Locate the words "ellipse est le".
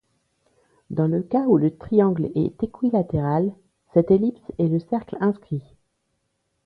4.09-4.79